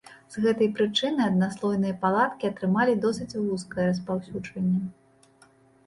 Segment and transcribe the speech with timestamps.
[0.35, 4.85] З гэтай прычыны аднаслойныя палаткі атрымалі досыць вузкае распаўсюджанне.